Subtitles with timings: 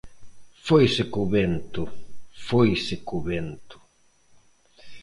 [0.65, 1.83] Foise co vento,
[2.47, 3.75] foise co vento.